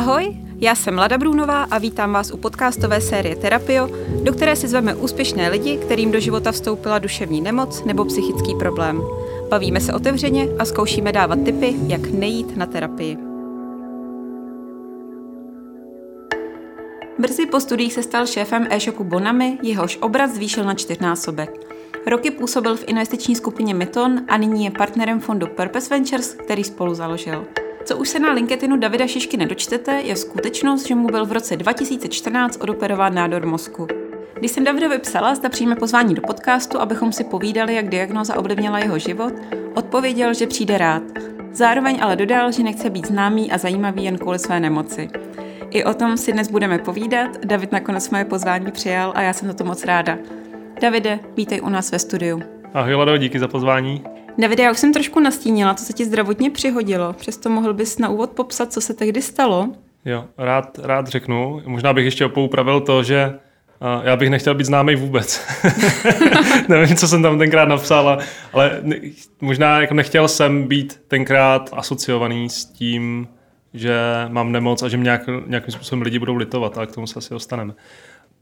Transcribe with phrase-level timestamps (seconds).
[0.00, 3.88] Ahoj, já jsem Lada Brunová a vítám vás u podcastové série Terapio,
[4.22, 9.02] do které si zveme úspěšné lidi, kterým do života vstoupila duševní nemoc nebo psychický problém.
[9.48, 13.18] Bavíme se otevřeně a zkoušíme dávat tipy, jak nejít na terapii.
[17.18, 21.50] Brzy po studiích se stal šéfem e-shopu Bonami, jehož obrat zvýšil na čtyřnásobek.
[22.06, 26.94] Roky působil v investiční skupině Myton a nyní je partnerem fondu Purpose Ventures, který spolu
[26.94, 27.46] založil.
[27.84, 31.56] Co už se na LinkedInu Davida Šišky nedočtete, je skutečnost, že mu byl v roce
[31.56, 33.86] 2014 odoperován nádor mozku.
[34.38, 38.78] Když jsem Davidovi psala, zda přijme pozvání do podcastu, abychom si povídali, jak diagnoza ovlivnila
[38.78, 39.32] jeho život,
[39.74, 41.02] odpověděl, že přijde rád.
[41.52, 45.08] Zároveň ale dodal, že nechce být známý a zajímavý jen kvůli své nemoci.
[45.70, 47.44] I o tom si dnes budeme povídat.
[47.44, 50.18] David nakonec moje pozvání přijal a já jsem za to moc ráda.
[50.80, 52.42] Davide, vítej u nás ve studiu.
[52.74, 54.04] Ahoj Lado, díky za pozvání.
[54.38, 57.12] Davide, já už jsem trošku nastínila, co se ti zdravotně přihodilo.
[57.12, 59.68] Přesto mohl bys na úvod popsat, co se tehdy stalo?
[60.04, 61.62] Jo, rád, rád řeknu.
[61.66, 63.38] Možná bych ještě opoupravil to, že
[64.02, 65.46] já bych nechtěl být známý vůbec.
[66.68, 68.18] Nevím, co jsem tam tenkrát napsal,
[68.52, 68.82] ale
[69.40, 73.28] možná jako nechtěl jsem být tenkrát asociovaný s tím,
[73.74, 77.06] že mám nemoc a že mě nějak, nějakým způsobem lidi budou litovat, ale k tomu
[77.06, 77.74] se asi dostaneme.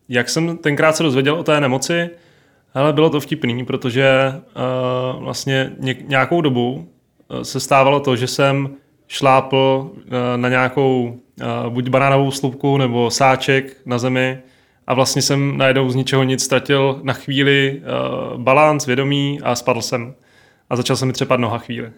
[0.08, 2.10] Jak jsem tenkrát se dozvěděl o té nemoci,
[2.74, 4.32] ale bylo to vtipný, protože
[5.16, 6.88] uh, vlastně ně, nějakou dobu
[7.28, 8.70] uh, se stávalo to, že jsem
[9.08, 10.00] šlápl uh,
[10.36, 14.38] na nějakou uh, buď banánovou slupku nebo sáček na zemi
[14.86, 17.82] a vlastně jsem najednou z ničeho nic ztratil na chvíli
[18.32, 20.14] uh, balans, vědomí a spadl jsem.
[20.70, 21.86] A začal jsem mi třepat noha chvíli.
[21.86, 21.92] Uh,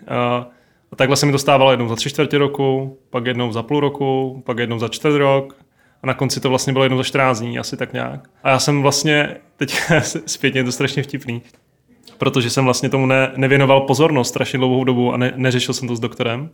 [0.92, 4.42] a takhle se mi dostávalo jednou za tři čtvrtě roku, pak jednou za půl roku,
[4.46, 5.56] pak jednou za čtvrt rok,
[6.02, 8.28] a na konci to vlastně bylo jednou za 14 dní, asi tak nějak.
[8.42, 9.80] A já jsem vlastně, teď
[10.26, 11.42] zpětně je to strašně vtipný,
[12.18, 15.96] protože jsem vlastně tomu ne, nevěnoval pozornost strašně dlouhou dobu a ne, neřešil jsem to
[15.96, 16.50] s doktorem.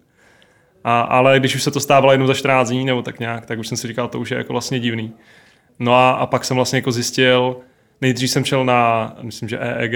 [0.84, 3.58] A, ale když už se to stávalo jednou za 14 dní nebo tak nějak, tak
[3.58, 5.12] už jsem si říkal, to už je jako vlastně divný.
[5.78, 7.56] No a, a pak jsem vlastně jako zjistil,
[8.00, 9.92] nejdřív jsem šel na, myslím, že EEG,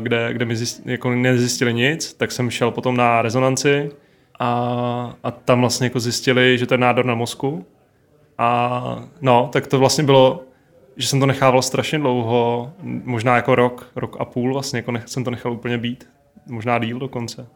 [0.00, 3.90] kde, kde mi zjist, jako nezjistili nic, tak jsem šel potom na rezonanci
[4.38, 4.48] a,
[5.24, 7.66] a tam vlastně jako zjistili, že to je nádor na mozku
[8.38, 10.44] a no, tak to vlastně bylo,
[10.96, 15.08] že jsem to nechával strašně dlouho, možná jako rok, rok a půl vlastně, jako nech,
[15.08, 16.08] jsem to nechal úplně být,
[16.46, 17.46] možná díl dokonce.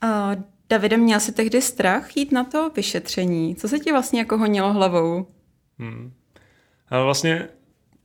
[0.00, 0.30] A
[0.70, 3.56] Davide, měl jsi tehdy strach jít na to vyšetření?
[3.56, 5.26] Co se ti vlastně jako honilo hlavou?
[5.78, 6.12] Hmm.
[6.88, 7.48] A vlastně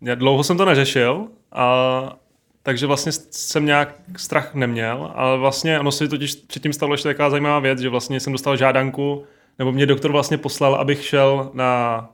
[0.02, 2.18] já dlouho jsem to neřešil, a,
[2.64, 7.30] takže vlastně jsem nějak strach neměl, ale vlastně ono se totiž předtím stalo ještě taková
[7.30, 9.24] zajímavá věc, že vlastně jsem dostal žádanku
[9.60, 12.10] nebo mě doktor vlastně poslal, abych šel na,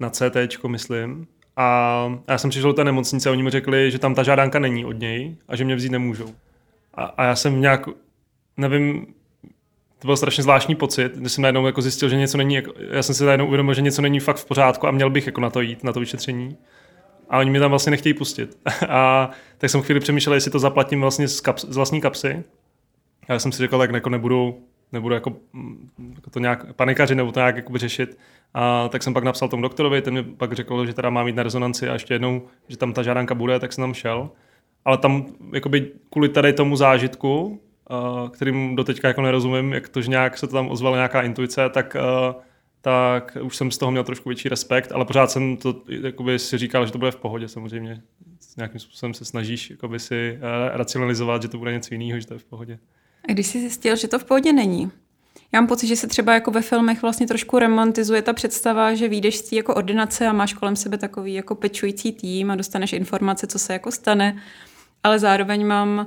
[0.00, 1.26] na CT, myslím.
[1.56, 4.58] A já jsem přišel do té nemocnice a oni mi řekli, že tam ta žádánka
[4.58, 6.34] není od něj a že mě vzít nemůžou.
[6.94, 7.88] A, a já jsem nějak,
[8.56, 9.06] nevím,
[9.98, 13.02] to byl strašně zvláštní pocit, když jsem najednou jako zjistil, že něco není, jako, já
[13.02, 15.50] jsem si najednou uvědomil, že něco není fakt v pořádku a měl bych jako na
[15.50, 16.56] to jít, na to vyšetření.
[17.30, 18.58] A oni mi tam vlastně nechtějí pustit.
[18.88, 22.44] a tak jsem chvíli přemýšlel, jestli to zaplatím vlastně z, kaps, z vlastní kapsy.
[23.28, 24.62] A já jsem si řekl, tak jako nebudu
[24.92, 25.36] nebudu jako,
[26.14, 28.18] jako to nějak panikaři nebo to nějak jako řešit.
[28.54, 31.36] A tak jsem pak napsal tomu doktorovi, ten mi pak řekl, že teda má mít
[31.36, 34.30] na rezonanci a ještě jednou, že tam ta žádanka bude, tak jsem tam šel.
[34.84, 37.60] Ale tam jakoby kvůli tady tomu zážitku,
[38.30, 41.96] kterým doteďka jako nerozumím, jak to, že nějak se to tam ozvala nějaká intuice, tak,
[42.80, 46.58] tak už jsem z toho měl trošku větší respekt, ale pořád jsem to jakoby si
[46.58, 48.02] říkal, že to bude v pohodě samozřejmě.
[48.56, 50.38] Nějakým způsobem se snažíš jakoby si
[50.72, 52.78] racionalizovat, že to bude něco jiného, že to je v pohodě.
[53.28, 54.90] A když jsi zjistil, že to v pohodě není,
[55.54, 59.08] já mám pocit, že se třeba jako ve filmech vlastně trošku romantizuje ta představa, že
[59.08, 63.46] vyjdeš z jako ordinace a máš kolem sebe takový jako pečující tým a dostaneš informace,
[63.46, 64.42] co se jako stane,
[65.02, 66.06] ale zároveň mám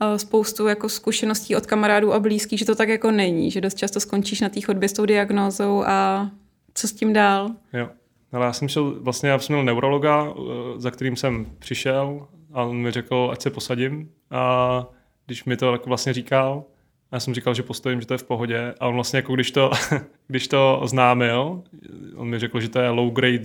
[0.00, 3.78] eh, spoustu jako zkušeností od kamarádů a blízkých, že to tak jako není, že dost
[3.78, 6.30] často skončíš na té chodbě s tou diagnózou a
[6.74, 7.50] co s tím dál?
[7.72, 7.88] Jo.
[8.32, 12.62] Ale já jsem šel, vlastně já jsem měl neurologa, eh, za kterým jsem přišel a
[12.62, 14.86] on mi řekl, ať se posadím a
[15.28, 16.64] když mi to vlastně říkal,
[17.12, 19.50] já jsem říkal, že postojím, že to je v pohodě a on vlastně jako když
[19.50, 19.70] to,
[20.28, 21.62] když to oznámil,
[22.16, 23.38] on mi řekl, že to je low grade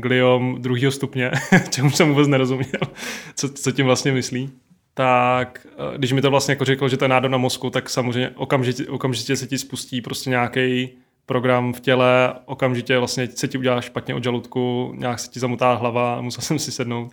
[0.00, 1.30] gliom druhého stupně,
[1.70, 2.80] čemu jsem vůbec nerozuměl,
[3.34, 4.50] co, co tím vlastně myslí.
[4.94, 7.90] Tak eh, když mi to vlastně jako řekl, že to je nádor na mozku, tak
[7.90, 10.88] samozřejmě okamžitě, okamžitě se ti spustí prostě nějaký
[11.26, 15.74] program v těle, okamžitě vlastně se ti udělá špatně od žaludku, nějak se ti zamutá
[15.74, 17.12] hlava, musel jsem si sednout.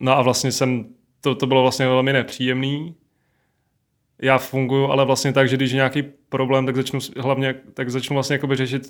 [0.00, 0.86] No a vlastně jsem,
[1.20, 2.94] to, to bylo vlastně velmi nepříjemný,
[4.22, 8.14] já funguji, ale vlastně tak, že když je nějaký problém, tak začnu hlavně tak začnu
[8.14, 8.82] vlastně jakoby řešit,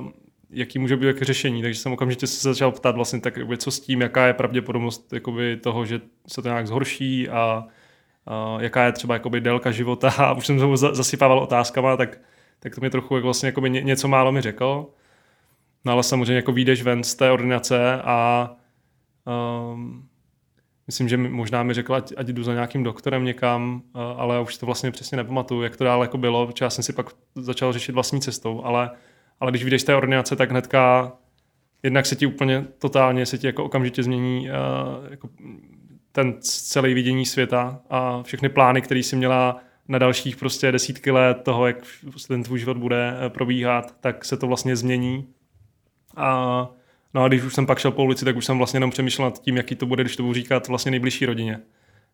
[0.00, 0.08] uh,
[0.50, 1.62] jaký může být jako řešení.
[1.62, 5.12] Takže jsem okamžitě se začal ptát vlastně tak, jakoby, co s tím, jaká je pravděpodobnost
[5.12, 7.64] jakoby, toho, že se to nějak zhorší a
[8.54, 12.18] uh, jaká je třeba jakoby délka života a už jsem se zasypával otázkama, tak,
[12.60, 14.86] tak to mě trochu jak vlastně jako něco málo mi řekl.
[15.84, 18.50] No ale samozřejmě jako vyjdeš ven z té ordinace a
[19.72, 20.08] um,
[20.86, 24.56] myslím, že možná mi řekla, ať, ať jdu za nějakým doktorem někam, uh, ale už
[24.56, 27.72] to vlastně přesně nepamatuju, jak to dál jako bylo, protože já jsem si pak začal
[27.72, 28.90] řešit vlastní cestou, ale,
[29.40, 31.12] ale když vyjdeš z té ordinace, tak hnedka
[31.82, 35.28] jednak se ti úplně totálně, se ti jako okamžitě změní uh, jako
[36.12, 41.42] ten celý vidění světa a všechny plány, které si měla na dalších prostě desítky let
[41.42, 41.76] toho, jak
[42.28, 45.28] ten tvůj život bude eh, probíhat, tak se to vlastně změní.
[46.16, 46.68] A,
[47.14, 49.28] no a když už jsem pak šel po ulici, tak už jsem vlastně jenom přemýšlel
[49.28, 51.60] nad tím, jaký to bude, když to budu říkat vlastně nejbližší rodině.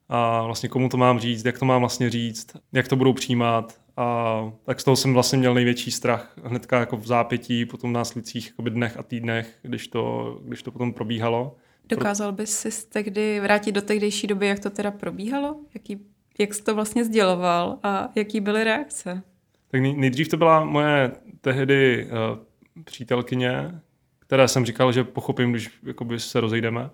[0.09, 3.75] A vlastně komu to mám říct, jak to mám vlastně říct, jak to budou přijímat.
[3.97, 7.95] A tak z toho jsem vlastně měl největší strach hnedka jako v zápětí, potom v
[7.95, 11.57] následujících dnech a týdnech, když to, když to potom probíhalo.
[11.89, 15.57] Dokázal bys si tehdy vrátit do tehdejší doby, jak to teda probíhalo?
[15.75, 15.99] Jaký,
[16.39, 19.23] jak jsi to vlastně sděloval a jaký byly reakce?
[19.71, 22.39] Tak nejdřív to byla moje tehdy uh,
[22.85, 23.81] přítelkyně,
[24.29, 26.91] které jsem říkal, že pochopím, když jakoby se rozejdeme.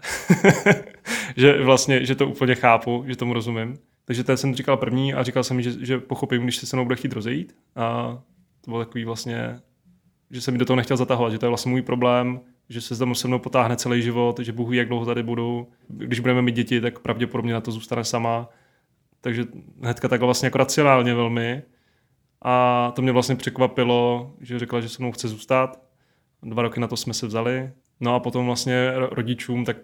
[1.37, 3.77] že vlastně, že to úplně chápu, že tomu rozumím.
[4.05, 6.85] Takže to jsem říkal první a říkal jsem, že, že pochopím, když se se mnou
[6.85, 7.57] bude chtít rozejít.
[7.77, 8.19] A
[8.61, 9.61] to bylo takový vlastně,
[10.31, 12.99] že jsem mi do toho nechtěl zatahovat, že to je vlastně můj problém, že se
[12.99, 15.69] tam se mnou potáhne celý život, že Bůh ví, jak dlouho tady budu.
[15.89, 18.49] Když budeme mít děti, tak pravděpodobně na to zůstane sama.
[19.21, 19.45] Takže
[19.83, 21.63] hnedka takhle vlastně jako racionálně velmi.
[22.43, 25.85] A to mě vlastně překvapilo, že řekla, že se mnou chce zůstat.
[26.45, 27.71] Dva roky na to jsme se vzali.
[28.01, 29.77] No a potom vlastně rodičům, tak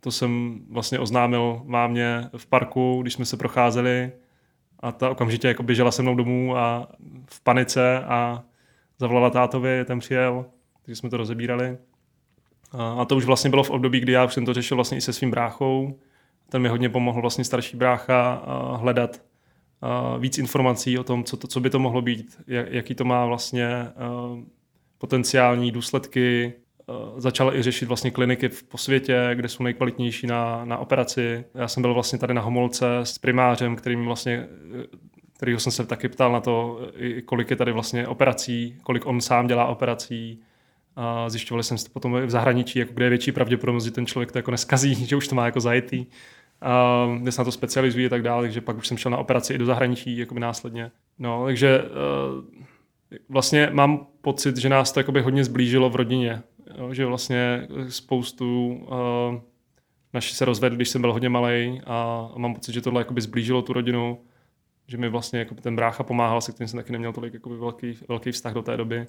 [0.00, 4.12] to jsem vlastně oznámil mámě v parku, když jsme se procházeli
[4.80, 6.88] a ta okamžitě jako běžela se mnou domů a
[7.26, 8.42] v panice a
[8.98, 10.46] zavolala tátovi, ten přijel,
[10.82, 11.78] takže jsme to rozebírali.
[12.98, 15.00] A to už vlastně bylo v období, kdy já už jsem to řešil vlastně i
[15.00, 15.98] se svým bráchou.
[16.48, 18.42] Ten mi hodně pomohl vlastně starší brácha
[18.76, 19.22] hledat
[20.18, 23.86] víc informací o tom, co, to, co by to mohlo být, jaký to má vlastně
[25.00, 26.52] potenciální důsledky.
[27.16, 31.44] Začal i řešit vlastně kliniky po světě, kde jsou nejkvalitnější na, na operaci.
[31.54, 34.48] Já jsem byl vlastně tady na Homolce s primářem, kterým vlastně
[35.40, 36.80] kterýho jsem se taky ptal na to,
[37.24, 40.40] kolik je tady vlastně operací, kolik on sám dělá operací,
[41.28, 44.50] zjišťovali jsem potom v zahraničí, jako kde je větší pravděpodobnost, že ten člověk to jako
[44.50, 46.06] neskazí, že už to má jako zajetý,
[46.60, 49.18] a kde se na to specializují a tak dále, takže pak už jsem šel na
[49.18, 50.90] operaci i do zahraničí jako následně.
[51.18, 51.82] No, takže
[53.28, 56.42] vlastně mám pocit, že nás to jakoby hodně zblížilo v rodině,
[56.78, 59.40] jo, že vlastně spoustu uh,
[60.12, 63.62] naši se rozvedli, když jsem byl hodně malý a mám pocit, že tohle jakoby zblížilo
[63.62, 64.18] tu rodinu,
[64.86, 68.32] že mi vlastně ten brácha pomáhal, se kterým jsem taky neměl tolik jakoby velký, velký
[68.32, 69.06] vztah do té doby.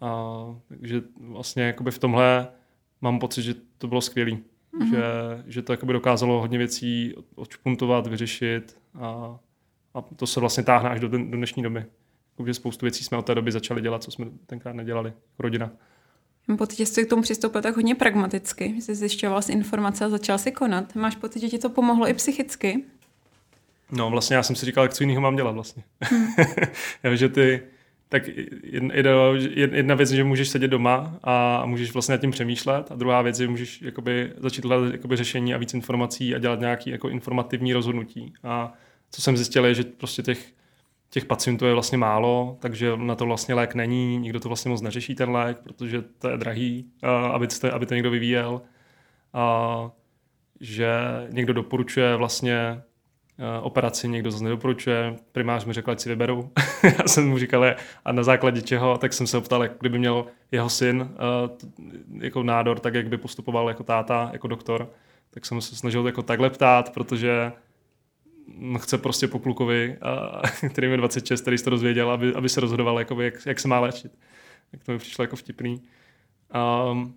[0.00, 0.34] A,
[0.68, 2.48] takže vlastně jakoby v tomhle
[3.00, 4.30] mám pocit, že to bylo skvělé.
[4.30, 4.90] Mm-hmm.
[4.90, 5.02] Že,
[5.46, 9.38] že to jakoby dokázalo hodně věcí odšpuntovat, vyřešit a,
[9.94, 11.84] a to se vlastně táhne až do, do dnešní doby.
[12.34, 15.70] Jakoby spoustu věcí jsme od té doby začali dělat, co jsme tenkrát nedělali jako rodina.
[16.48, 20.04] Mám pocit, že jsi k tomu přistoupil tak hodně pragmaticky, že jsi zjišťoval si informace
[20.04, 20.94] a začal si konat.
[20.94, 22.84] Máš pocit, že ti to pomohlo i psychicky?
[23.90, 25.82] No vlastně já jsem si říkal, jak co jiného mám dělat vlastně.
[26.00, 26.26] Hmm.
[27.14, 27.62] že ty,
[28.08, 28.22] tak
[28.62, 28.94] jedna,
[29.54, 33.22] jedna věc je, že můžeš sedět doma a můžeš vlastně nad tím přemýšlet a druhá
[33.22, 36.90] věc je, že můžeš jakoby začít hledat jakoby řešení a víc informací a dělat nějaké
[36.90, 38.32] jako informativní rozhodnutí.
[38.42, 38.72] A
[39.10, 40.52] co jsem zjistil je, že prostě těch,
[41.14, 44.80] těch pacientů je vlastně málo, takže na to vlastně lék není, nikdo to vlastně moc
[44.80, 46.86] neřeší ten lék, protože to je drahý,
[47.32, 48.62] aby, to, aby to někdo vyvíjel.
[49.32, 49.90] A
[50.60, 50.88] že
[51.30, 52.82] někdo doporučuje vlastně
[53.38, 56.50] Eh, operaci někdo zase nedoporučuje, primář mi řekl, ať si vyberou.
[56.98, 57.64] Já jsem mu říkal,
[58.04, 62.42] a na základě čeho, tak jsem se ptal, jak kdyby měl jeho syn uh, jako
[62.42, 64.90] nádor, tak jak by postupoval jako táta, jako doktor.
[65.30, 67.52] Tak jsem se snažil jako takhle ptát, protože
[68.78, 69.96] chce prostě po klukovi,
[70.64, 73.60] uh, který je 26, který se to dozvěděl, aby, aby se rozhodoval, jakoby, jak, jak
[73.60, 74.12] se má léčit.
[74.70, 75.82] Tak to mi přišlo jako vtipný.
[76.90, 77.14] Um,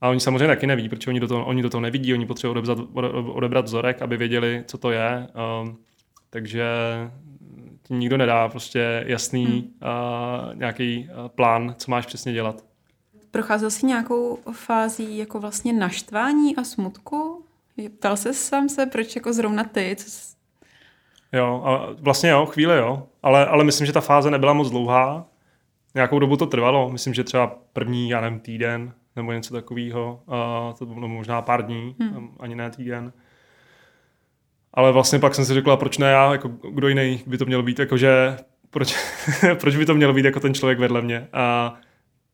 [0.00, 2.58] a oni samozřejmě taky neví, protože oni do toho, oni do toho nevidí, oni potřebují
[2.58, 2.78] odebrat,
[3.28, 5.28] odebrat vzorek, aby věděli, co to je.
[5.62, 5.78] Um,
[6.30, 6.64] takže
[7.82, 9.56] ti nikdo nedá prostě jasný hmm.
[9.58, 12.64] uh, nějaký uh, plán, co máš přesně dělat.
[13.30, 17.44] Procházel jsi nějakou fází jako vlastně naštvání a smutku?
[17.98, 19.96] Ptal se sám se, proč jako zrovna ty?
[19.98, 20.37] Co.
[21.32, 25.26] Jo, a vlastně jo, chvíli jo, ale, ale myslím, že ta fáze nebyla moc dlouhá.
[25.94, 30.22] Nějakou dobu to trvalo, myslím, že třeba první, já nevím, týden, nebo něco takového.
[30.28, 32.28] A to bylo možná pár dní, hmm.
[32.40, 33.12] ani ne týden.
[34.74, 37.62] Ale vlastně pak jsem si řekla, proč ne já, jako kdo jiný by to měl
[37.62, 38.36] být, jakože
[38.70, 38.96] proč,
[39.60, 41.28] proč by to mělo být jako ten člověk vedle mě.
[41.32, 41.74] A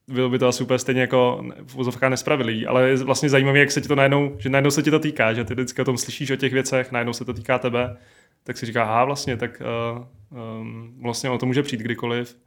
[0.09, 3.71] bylo by to asi úplně stejně jako v úzovkách nespravedlivý, ale je vlastně zajímavé, jak
[3.71, 5.99] se ti to najednou, že najednou se ti to týká, že ty vždycky o tom
[5.99, 7.97] slyšíš o těch věcech, najednou se to týká tebe,
[8.45, 9.63] tak si říká, aha, vlastně, tak
[9.95, 10.07] uh,
[10.61, 12.39] um, vlastně o to může přijít kdykoliv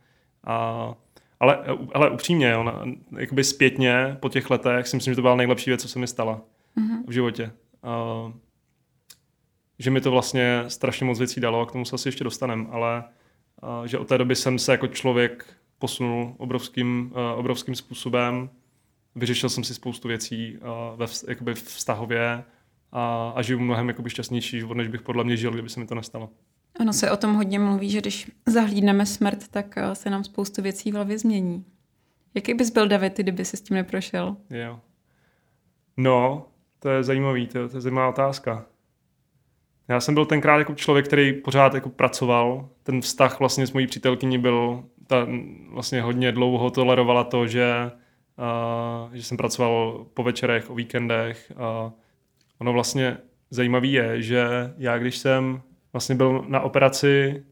[0.44, 0.94] A,
[1.40, 1.60] ale,
[1.94, 2.84] ale upřímně, ona,
[3.18, 6.08] jakoby zpětně po těch letech si myslím, že to byla nejlepší věc, co se mi
[6.08, 6.42] stala
[6.78, 7.04] mm-hmm.
[7.08, 7.52] v životě.
[7.84, 8.32] A,
[9.80, 12.68] že mi to vlastně strašně moc věcí dalo, a k tomu se asi ještě dostanem,
[12.72, 13.04] ale
[13.62, 15.46] a, že od té doby jsem se jako člověk
[15.80, 18.50] posunul obrovským, uh, obrovským způsobem.
[19.16, 22.44] Vyřešil jsem si spoustu věcí uh, ve, jakoby vztahově
[22.92, 25.88] a, a žiju mnohem jakoby šťastnější život, než bych podle mě žil, kdyby se mi
[25.88, 26.30] to nestalo.
[26.80, 30.62] Ano, se o tom hodně mluví, že když zahlídneme smrt, tak uh, se nám spoustu
[30.62, 31.66] věcí v hlavě změní.
[32.34, 34.38] Jaký bys byl David, kdyby si s tím neprošel?
[34.50, 34.80] Jo.
[35.98, 36.46] No,
[36.80, 38.66] to je zajímavý, to, to je zajímavá otázka.
[39.88, 42.70] Já jsem byl tenkrát jako člověk, který pořád jako pracoval.
[42.84, 45.28] Ten vztah vlastně s mojí přítelkyní byl, ta
[45.70, 47.92] vlastně hodně dlouho tolerovala to, že,
[49.08, 51.52] uh, že jsem pracoval po večerech, o víkendech.
[51.58, 51.92] A
[52.60, 53.18] ono vlastně
[53.50, 54.48] zajímavé je, že
[54.78, 55.62] já když jsem
[55.94, 57.44] vlastně byl na operaci,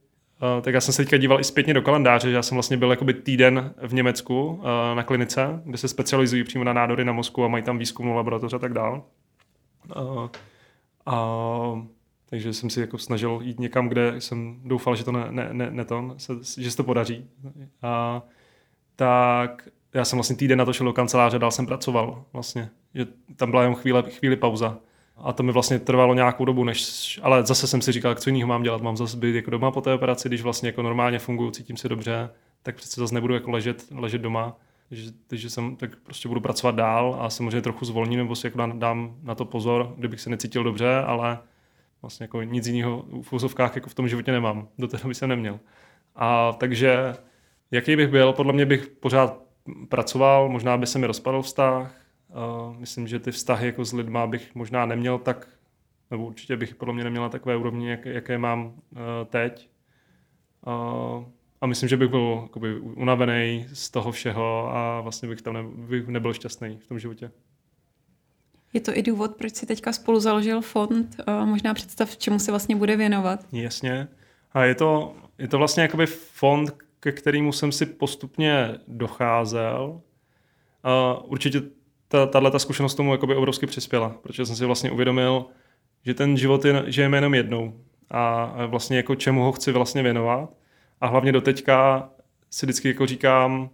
[0.56, 2.78] uh, tak já jsem se teďka díval i zpětně do kalendáře, že já jsem vlastně
[2.78, 7.14] byl jakoby týden v Německu uh, na klinice, kde se specializují přímo na nádory na
[7.14, 9.04] mozku a mají tam výzkumnou laboratoř a tak dál.
[9.96, 10.28] Uh,
[11.06, 11.86] a
[12.30, 15.72] takže jsem si jako snažil jít někam, kde jsem doufal, že to ne, ne, ne,
[15.72, 17.26] ne to, se, že se to podaří.
[17.82, 18.22] A
[18.96, 22.70] tak já jsem vlastně týden na to šel do kanceláře, dál jsem pracoval vlastně.
[22.94, 24.78] Že tam byla jenom chvíle, chvíli pauza.
[25.18, 28.48] A to mi vlastně trvalo nějakou dobu, než, ale zase jsem si říkal, co jiného
[28.48, 31.52] mám dělat, mám zase být jako doma po té operaci, když vlastně jako normálně funguji,
[31.52, 32.30] cítím se dobře,
[32.64, 34.58] tak přece zase nebudu jako ležet, ležet doma.
[34.90, 38.58] Takže, takže jsem, tak prostě budu pracovat dál a samozřejmě trochu zvolním, nebo si jako
[38.74, 41.40] dám na to pozor, kdybych se necítil dobře, ale
[42.02, 44.68] vlastně jako nic jiného v úzovkách jako v tom životě nemám.
[44.78, 45.60] Do té doby jsem neměl.
[46.16, 47.16] A takže
[47.72, 49.42] jaký bych byl, podle mě bych pořád
[49.90, 52.05] pracoval, možná by se mi rozpadl vztah.
[52.36, 55.48] Uh, myslím, že ty vztahy jako s lidma bych možná neměl tak,
[56.12, 59.70] nebo určitě bych podle mě neměl na takové úrovni, jak, jaké mám uh, teď.
[60.68, 61.24] Uh,
[61.62, 65.64] a myslím, že bych byl jakoby, unavený z toho všeho a vlastně bych tam ne,
[65.64, 67.32] bych nebyl šťastný v tom životě.
[68.74, 71.16] Je to i důvod, proč si teďka spolu založil fond.
[71.46, 73.46] Možná představ, čemu se vlastně bude věnovat.
[73.52, 74.08] Jasně.
[74.52, 80.02] A je to, je to vlastně jakoby fond, ke kterému jsem si postupně docházel.
[81.24, 81.62] Určitě
[82.08, 85.46] ta, tato zkušenost tomu jakoby obrovsky přispěla, protože jsem si vlastně uvědomil,
[86.06, 87.74] že ten život je, žijeme jenom jednou
[88.12, 90.50] a vlastně jako čemu ho chci vlastně věnovat.
[91.02, 92.10] A hlavně do teďka
[92.50, 93.70] si vždycky jako říkám,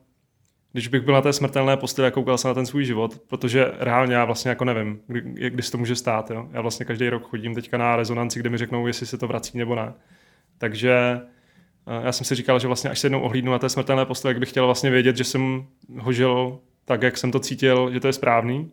[0.71, 3.71] když bych byl na té smrtelné posteli a koukal se na ten svůj život, protože
[3.79, 6.31] reálně já vlastně jako nevím, kdy, kdy se to může stát.
[6.31, 6.49] Jo?
[6.51, 9.57] Já vlastně každý rok chodím teďka na rezonanci, kde mi řeknou, jestli se to vrací
[9.57, 9.93] nebo ne.
[10.57, 11.21] Takže
[11.87, 14.29] eh, já jsem si říkal, že vlastně až se jednou ohlídnu na té smrtelné posteli,
[14.29, 15.67] jak bych chtěl vlastně vědět, že jsem
[15.99, 16.59] ho žil
[16.91, 18.71] tak, jak jsem to cítil, že to je správný.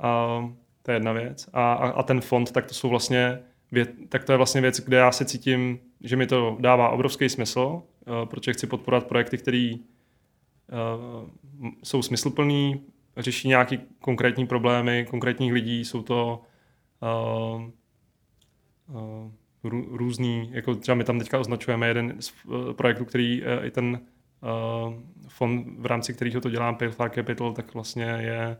[0.00, 0.40] A
[0.82, 1.48] to je jedna věc.
[1.52, 3.38] A, a, a ten fond, tak to jsou vlastně
[3.72, 7.28] věc, tak to je vlastně věc, kde já se cítím, že mi to dává obrovský
[7.28, 9.74] smysl, eh, protože chci podporovat projekty, které
[10.72, 11.30] Eh,
[11.82, 12.82] jsou smysluplný,
[13.16, 16.42] řeší nějaké konkrétní problémy konkrétních lidí, jsou to
[17.02, 17.62] uh,
[18.96, 19.32] uh,
[19.96, 22.32] různý, jako třeba my tam teďka označujeme jeden z
[22.72, 24.00] projektů, který uh, i ten
[25.28, 28.56] fond, v rámci kterého to dělám, Payfar Capital, tak vlastně je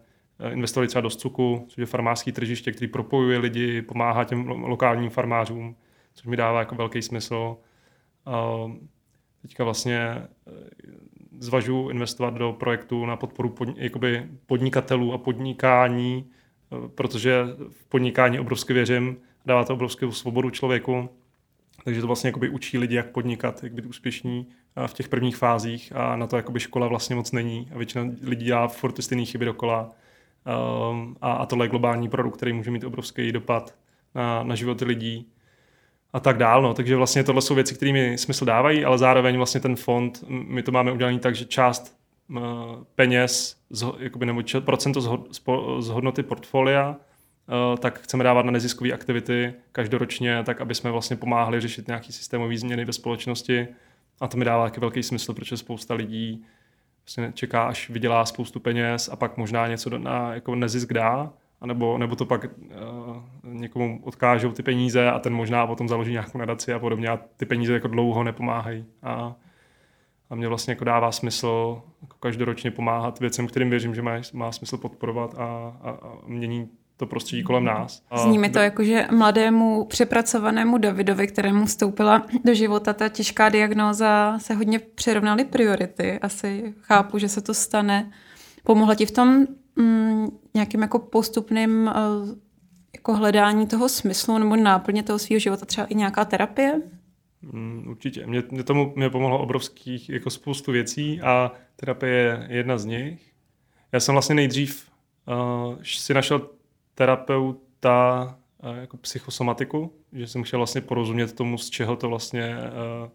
[0.53, 5.77] investovali třeba do Scuku, což je farmářský tržiště, který propojuje lidi, pomáhá těm lokálním farmářům,
[6.15, 7.57] což mi dává jako velký smysl.
[8.27, 8.73] Uh,
[9.43, 10.23] teďka vlastně
[11.41, 16.31] zvažuji investovat do projektu na podporu pod, jakoby podnikatelů a podnikání,
[16.73, 19.17] eh, protože v podnikání obrovsky věřím,
[19.47, 21.09] dává to obrovskou svobodu člověku,
[21.85, 24.47] takže to vlastně učí lidi, jak podnikat, jak být úspěšní
[24.87, 28.45] v těch prvních fázích a na to jakoby škola vlastně moc není a většina lidí
[28.45, 29.91] dělá furt ty stejné chyby dokola.
[30.91, 33.75] Um, a, a tohle je globální produkt, který může mít obrovský dopad
[34.15, 35.29] na, na životy lidí
[36.13, 36.63] a tak dál.
[36.63, 36.75] No.
[36.75, 40.63] Takže vlastně tohle jsou věci, které mi smysl dávají, ale zároveň vlastně ten fond, my
[40.63, 41.99] to máme udělaný tak, že část
[42.31, 42.41] uh,
[42.95, 45.11] peněz, z, jakoby, nebo č- procento z,
[45.79, 51.17] z hodnoty portfolia, uh, tak chceme dávat na neziskové aktivity každoročně, tak aby jsme vlastně
[51.17, 53.69] pomáhali řešit nějaké systémové změny ve společnosti.
[54.21, 56.45] A to mi dává taky velký smysl, protože spousta lidí
[57.07, 61.99] vlastně čeká, až vydělá spoustu peněz a pak možná něco na jako nezisk dá anebo,
[61.99, 66.73] nebo to pak uh, někomu odkážou ty peníze a ten možná potom založí nějakou nadaci
[66.73, 68.85] a podobně a ty peníze jako dlouho nepomáhají.
[69.03, 69.37] A,
[70.31, 74.53] a mě vlastně jako dává smysl jako každoročně pomáhat věcem, kterým věřím, že má, má
[74.53, 78.03] smysl podporovat a, a, a mění to prostředí kolem nás.
[78.11, 83.49] A Zní mi to jako, že mladému přepracovanému Davidovi, kterému vstoupila do života ta těžká
[83.49, 86.19] diagnóza, se hodně přirovnaly priority.
[86.19, 88.11] Asi chápu, že se to stane.
[88.65, 92.29] Pomohla ti v tom mm, nějakým jako postupným uh,
[92.95, 96.81] jako hledání toho smyslu nebo náplně toho svého života, třeba i nějaká terapie?
[97.43, 98.27] Mm, určitě.
[98.27, 103.33] Mě, mě tomu mě pomohlo obrovských jako spoustu věcí a terapie je jedna z nich.
[103.93, 104.89] Já jsem vlastně nejdřív
[105.27, 106.58] uh, si našel
[106.99, 113.09] terapeuta uh, jako psychosomatiku, že jsem chtěl vlastně porozumět tomu, z čeho to vlastně uh,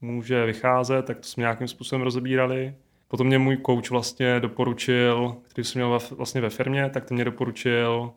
[0.00, 2.74] může vycházet, tak to jsme nějakým způsobem rozebírali.
[3.08, 7.24] Potom mě můj coach vlastně doporučil, který jsem měl vlastně ve firmě, tak ten mě
[7.24, 8.12] doporučil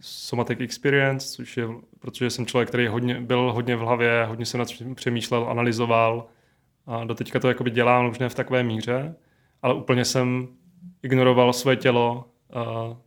[0.00, 4.58] Somatic Experience, což je, protože jsem člověk, který hodně, byl hodně v hlavě, hodně se
[4.58, 6.26] nad přemýšlel, analyzoval
[6.86, 9.14] a doteďka to jakoby dělám možná v takové míře,
[9.62, 10.48] ale úplně jsem
[11.02, 12.24] ignoroval své tělo,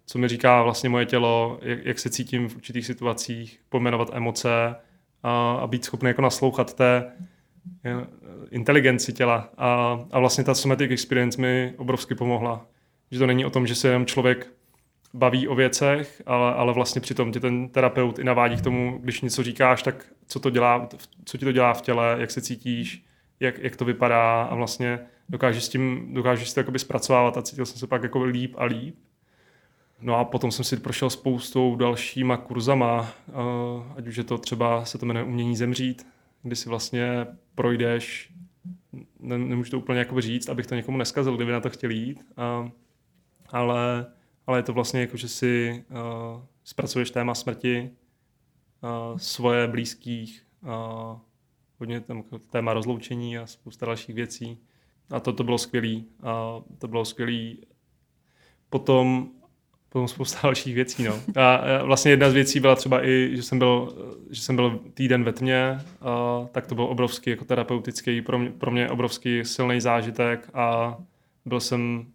[0.05, 4.75] co mi říká vlastně moje tělo, jak, jak se cítím v určitých situacích, pojmenovat emoce
[5.23, 7.11] a, a být schopný jako naslouchat té
[8.51, 9.49] inteligenci těla.
[9.57, 12.65] A, a vlastně ta somatic experience mi obrovsky pomohla.
[13.11, 14.51] Že to není o tom, že se jenom člověk
[15.13, 19.21] baví o věcech, ale, ale vlastně přitom tě ten terapeut i navádí k tomu, když
[19.21, 20.89] něco říkáš, tak co, to dělá,
[21.25, 23.05] co ti to dělá v těle, jak se cítíš,
[23.39, 27.65] jak, jak to vypadá a vlastně dokážeš s tím, dokážeš si to zpracovávat a cítil
[27.65, 28.95] jsem se pak jako líp a líp.
[30.01, 33.11] No a potom jsem si prošel spoustou dalšíma kurzama,
[33.97, 36.07] ať už je to třeba, se to jmenuje umění zemřít,
[36.43, 38.33] kdy si vlastně projdeš,
[39.19, 42.25] ne, nemůžu to úplně jako říct, abych to někomu neskazil, kdyby na to chtěl jít,
[43.49, 44.05] ale
[44.47, 47.91] ale je to vlastně jako, že si uh, zpracuješ téma smrti
[49.17, 50.45] svoje blízkých,
[51.79, 54.57] hodně tam jako téma rozloučení a spousta dalších věcí.
[55.09, 56.05] A to, to bylo skvělý.
[56.23, 57.65] A to bylo skvělý.
[58.69, 59.29] Potom,
[59.91, 61.03] potom spousta dalších věcí.
[61.03, 61.19] No.
[61.35, 63.95] A vlastně jedna z věcí byla třeba i, že jsem byl,
[64.29, 68.49] že jsem byl týden ve tmě, a tak to byl obrovský jako terapeutický, pro mě,
[68.49, 70.97] pro mě obrovský silný zážitek a
[71.45, 72.05] byl jsem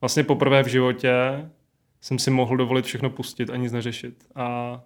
[0.00, 1.10] vlastně poprvé v životě
[2.00, 4.24] jsem si mohl dovolit všechno pustit a nic neřešit.
[4.34, 4.80] A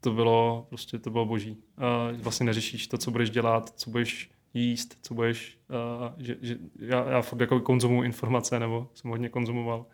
[0.00, 1.56] to bylo prostě, to bylo boží.
[1.78, 5.58] A vlastně neřešíš to, co budeš dělat, co budeš jíst, co budeš,
[6.00, 9.86] uh, že, že já, já furt jako konzumuju informace, nebo jsem hodně konzumoval.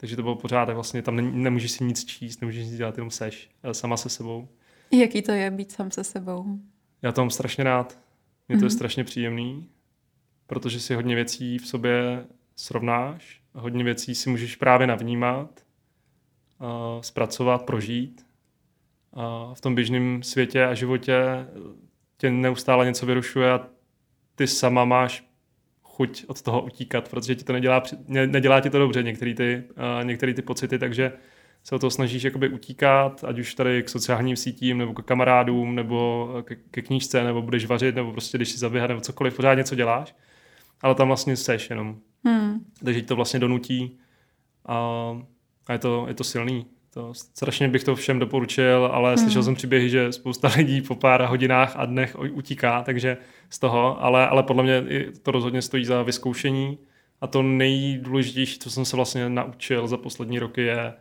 [0.00, 3.10] Takže to bylo pořád, vlastně tam ne, nemůžeš si nic číst, nemůžeš nic dělat, jenom
[3.10, 4.48] seš sama se sebou.
[4.90, 6.58] Jaký to je být sám se sebou?
[7.02, 7.98] Já to mám strašně rád.
[8.48, 8.64] Mně to mm-hmm.
[8.64, 8.76] je mhm.
[8.76, 9.68] strašně příjemný,
[10.46, 15.64] protože si hodně věcí v sobě srovnáš hodně věcí si můžeš právě navnímat,
[16.60, 18.26] a zpracovat, prožít.
[19.12, 21.46] A v tom běžném světě a životě
[22.16, 23.66] tě neustále něco vyrušuje a
[24.34, 25.27] ty sama máš
[25.98, 29.62] chuť od toho utíkat, protože ti to nedělá, ne, nedělá ti to dobře, některé ty,
[29.70, 31.12] uh, některý ty pocity, takže
[31.64, 35.74] se o to snažíš jakoby utíkat, ať už tady k sociálním sítím, nebo k kamarádům,
[35.74, 39.54] nebo ke, ke knížce, nebo budeš vařit, nebo prostě když si zaběhat, nebo cokoliv, pořád
[39.54, 40.14] něco děláš,
[40.82, 41.98] ale tam vlastně seš jenom.
[42.24, 42.64] Hmm.
[42.84, 43.98] Takže to vlastně donutí
[44.66, 44.76] a,
[45.66, 46.66] a je, to, je to silný.
[46.98, 49.18] To, strašně bych to všem doporučil, ale hmm.
[49.18, 53.16] slyšel jsem příběhy, že spousta lidí po pár hodinách a dnech utíká, takže
[53.50, 54.84] z toho, ale, ale podle mě
[55.22, 56.78] to rozhodně stojí za vyzkoušení
[57.20, 60.94] a to nejdůležitější, co jsem se vlastně naučil za poslední roky je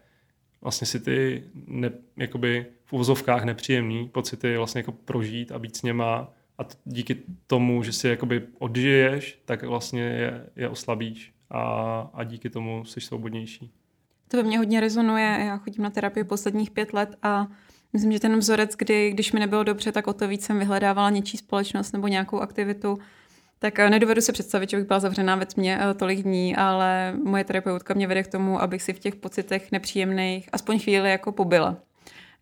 [0.61, 5.81] vlastně si ty ne, jakoby v úvozovkách nepříjemný pocity vlastně jako prožít a být s
[5.81, 11.61] něma a t- díky tomu, že si jakoby odžiješ, tak vlastně je, je oslabíš a,
[12.13, 13.71] a díky tomu jsi svobodnější.
[14.27, 15.37] To ve mně hodně rezonuje.
[15.45, 17.47] Já chodím na terapii posledních pět let a
[17.93, 21.09] myslím, že ten vzorec, kdy když mi nebylo dobře, tak o to víc jsem vyhledávala
[21.09, 22.99] něčí společnost nebo nějakou aktivitu.
[23.59, 27.13] Tak eh, nedovedu se představit, že bych byla zavřená ve tmě eh, tolik dní, ale
[27.23, 31.31] moje terapeutka mě vede k tomu, abych si v těch pocitech nepříjemných aspoň chvíli jako
[31.31, 31.77] pobyla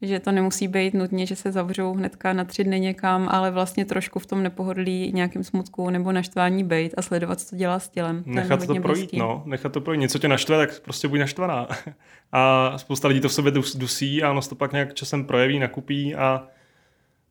[0.02, 3.86] že to nemusí být nutně, že se zavřou hnedka na tři dny někam, ale vlastně
[3.86, 7.90] trošku v tom nepohodlí nějakým smutku nebo naštvání být a sledovat, co to dělá s
[7.90, 8.24] tělem.
[8.26, 9.20] Nechat to, to projít, blízký.
[9.20, 10.00] no, nechat to projít.
[10.00, 11.68] Něco tě naštve, tak prostě buď naštvaná.
[12.32, 15.60] A spousta lidí to v sobě dusí a ono se to pak nějak časem projeví,
[15.60, 16.48] nakupí a,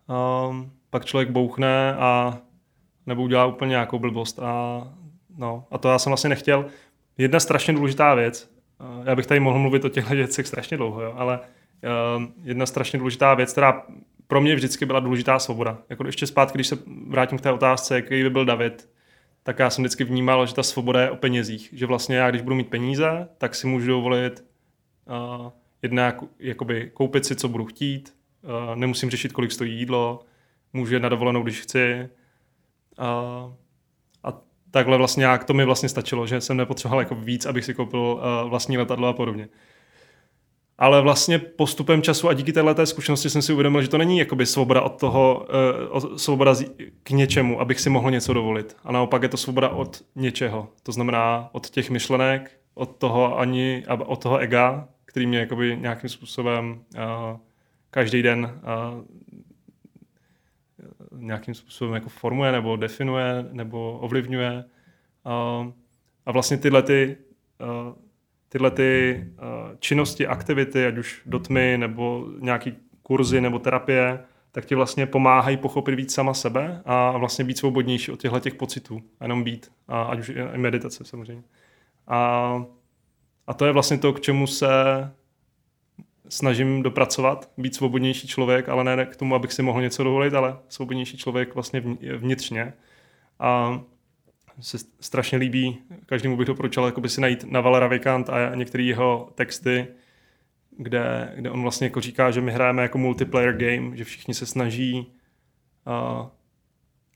[0.09, 0.51] a
[0.91, 2.39] pak člověk bouchne a
[3.07, 4.39] nebo udělá úplně nějakou blbost.
[4.39, 4.83] A,
[5.39, 6.67] no, a to já jsem vlastně nechtěl.
[7.19, 8.51] Jedna strašně důležitá věc,
[9.05, 11.41] já bych tady mohl mluvit o těchto věcech strašně dlouho, jo, ale
[12.43, 13.83] jedna strašně důležitá věc, která
[14.27, 15.79] pro mě vždycky byla důležitá svoboda.
[15.89, 18.89] Jako ještě zpátky, když se vrátím k té otázce, jaký by byl David,
[19.43, 21.69] tak já jsem vždycky vnímal, že ta svoboda je o penězích.
[21.73, 24.45] Že vlastně já, když budu mít peníze, tak si můžu dovolit
[25.07, 25.51] uh,
[25.83, 30.21] jednak jakoby koupit si, co budu chtít, uh, nemusím řešit, kolik stojí jídlo,
[30.73, 32.09] můžu jít na dovolenou, když chci.
[32.99, 33.53] Uh,
[34.25, 37.75] a takhle vlastně jak to mi vlastně stačilo, že jsem nepotřeboval jako víc, abych si
[37.75, 39.49] koupil uh, vlastní letadlo a podobně.
[40.79, 44.47] Ale vlastně postupem času a díky této zkušenosti jsem si uvědomil, že to není jakoby
[44.47, 45.47] svoboda od toho,
[45.95, 46.55] uh, svoboda
[47.03, 48.77] k něčemu, abych si mohl něco dovolit.
[48.85, 50.69] A naopak je to svoboda od něčeho.
[50.83, 56.11] To znamená od těch myšlenek, od toho ani, od toho ega, který mě jakoby nějakým
[56.11, 57.39] způsobem uh,
[57.91, 59.05] každý den uh,
[61.17, 64.65] nějakým způsobem jako formuje nebo definuje nebo ovlivňuje.
[65.27, 65.71] Uh,
[66.27, 67.17] a vlastně tyhle ty,
[67.61, 67.95] uh,
[68.55, 74.19] tyhle ty uh, činnosti, aktivity, ať už do tmy nebo nějaký kurzy nebo terapie,
[74.53, 78.55] tak ti vlastně pomáhají pochopit víc sama sebe a vlastně být svobodnější od těchto těch
[78.55, 79.03] pocitů.
[79.21, 79.73] A jenom být.
[79.89, 81.43] A ať už i meditace samozřejmě.
[82.07, 82.65] A,
[83.47, 84.69] a to je vlastně to, k čemu se
[86.29, 90.59] snažím dopracovat, být svobodnější člověk, ale ne k tomu, abych si mohl něco dovolit, ale
[90.69, 91.83] svobodnější člověk vlastně
[92.17, 92.73] vnitřně.
[93.39, 93.81] A
[94.61, 99.33] se strašně líbí, každému bych doporučil jakoby si najít na Valera Vikant a některé jeho
[99.35, 99.87] texty,
[100.79, 104.47] kde, kde on vlastně jako říká, že my hrajeme jako multiplayer game, že všichni se
[104.47, 105.13] snaží
[105.87, 106.27] uh,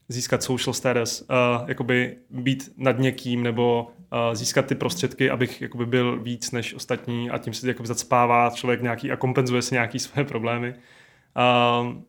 [0.09, 5.87] získat social status, uh, jakoby být nad někým nebo uh, získat ty prostředky, abych jakoby
[5.87, 9.98] byl víc než ostatní a tím se jakoby zacpává člověk nějaký a kompenzuje si nějaký
[9.98, 10.74] své problémy.
[10.74, 12.03] Uh,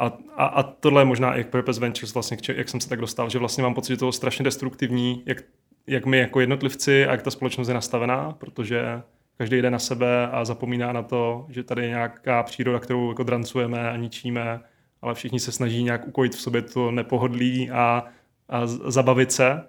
[0.00, 3.30] a, a, a tohle je možná i Purpose Ventures, vlastně, jak jsem se tak dostal,
[3.30, 5.44] že vlastně mám pocit, že to je strašně destruktivní, jak,
[5.86, 9.02] jak my jako jednotlivci a jak ta společnost je nastavená, protože
[9.36, 13.22] každý jde na sebe a zapomíná na to, že tady je nějaká příroda, kterou jako
[13.22, 14.60] drancujeme a ničíme,
[15.02, 18.04] ale všichni se snaží nějak ukojit v sobě to nepohodlí a,
[18.48, 19.64] a zabavit se.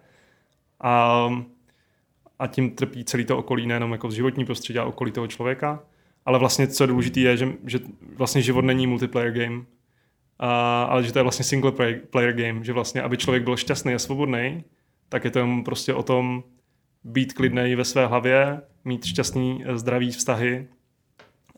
[0.80, 1.30] A,
[2.40, 5.84] a tím trpí celý to okolí, nejenom jako životní prostředí a okolí toho člověka.
[6.26, 7.80] Ale vlastně, co je důležité, je, že, že
[8.18, 9.62] vlastně život není multiplayer game,
[10.42, 11.72] a, ale že to je vlastně single
[12.10, 14.64] player game, že vlastně, aby člověk byl šťastný a svobodný,
[15.10, 16.44] tak je to prostě o tom
[17.04, 20.68] být klidný ve své hlavě, mít šťastný, eh, zdravý vztahy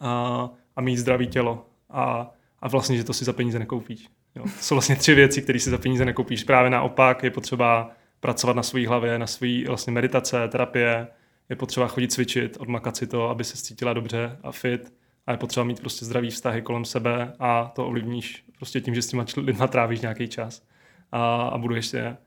[0.02, 1.65] a, a mít zdravý tělo.
[1.89, 4.08] A, a vlastně, že to si za peníze nekoupíš.
[4.36, 4.43] Jo.
[4.43, 6.43] To jsou vlastně tři věci, které si za peníze nekoupíš.
[6.43, 11.08] Právě naopak je potřeba pracovat na své hlavě, na své vlastně meditace, terapie,
[11.50, 14.93] je potřeba chodit cvičit, odmakat si to, aby se cítila dobře a fit
[15.28, 19.02] a je potřeba mít prostě zdravý vztahy kolem sebe a to ovlivníš prostě tím, že
[19.02, 20.63] s těma lidma trávíš nějaký čas
[21.12, 22.18] a, a buduješ se.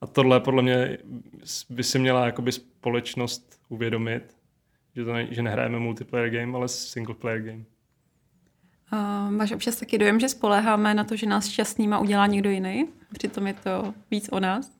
[0.00, 0.98] A tohle podle mě
[1.70, 4.36] by si měla jakoby společnost uvědomit,
[4.96, 7.64] že, to ne, že nehrajeme multiplayer game, ale single player game.
[8.92, 12.88] Uh, máš občas taky dojem, že spoléháme na to, že nás šťastnýma udělá někdo jiný?
[13.12, 14.72] Přitom je to víc o nás?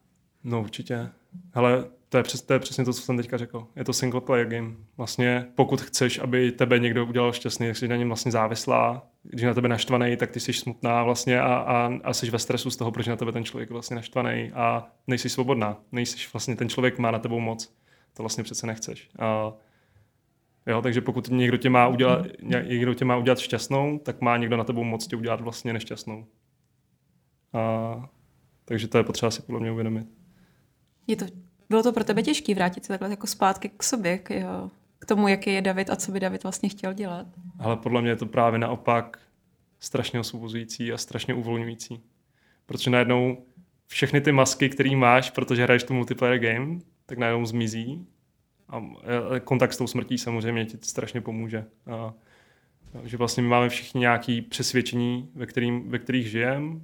[0.44, 1.08] No určitě.
[1.54, 3.66] Ale to je, přes, to je přesně to, co jsem teďka řekl.
[3.76, 4.74] Je to single player game.
[4.96, 9.06] Vlastně pokud chceš, aby tebe někdo udělal šťastný, tak jsi na něm vlastně závislá.
[9.28, 12.70] Když na tebe naštvaný, tak ty jsi smutná vlastně a, a, a jsi ve stresu
[12.70, 15.80] z toho, proč na tebe ten člověk vlastně naštvaný a nejsi svobodná.
[15.92, 17.74] Nejsi vlastně ten člověk má na tebou moc.
[18.14, 19.10] To vlastně přece nechceš.
[19.18, 19.52] A,
[20.66, 22.26] jo, takže pokud někdo tě má udělat,
[22.68, 26.26] někdo tě má udělat šťastnou, tak má někdo na tebou moc tě udělat vlastně nešťastnou.
[27.52, 28.08] A,
[28.64, 30.06] takže to je potřeba si podle mě uvědomit.
[31.06, 31.24] Je to
[31.68, 35.06] bylo to pro tebe těžké vrátit se takhle jako zpátky k sobě, k, jeho, k
[35.06, 37.26] tomu, jaký je David a co by David vlastně chtěl dělat?
[37.58, 39.18] Ale podle mě je to právě naopak
[39.80, 42.00] strašně osvobozující a strašně uvolňující.
[42.66, 43.44] Protože najednou
[43.86, 48.06] všechny ty masky, které máš, protože hraješ tu multiplayer game, tak najednou zmizí.
[48.68, 48.82] A
[49.44, 51.64] kontakt s tou smrtí samozřejmě ti strašně pomůže.
[51.92, 52.14] A,
[53.04, 56.80] že vlastně my máme všichni nějaké přesvědčení, ve, kterým, ve kterých žijeme,